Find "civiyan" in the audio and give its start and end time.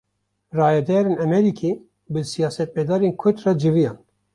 3.61-3.97